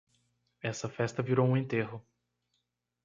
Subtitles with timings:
[0.63, 2.03] Essa festa virou um enterro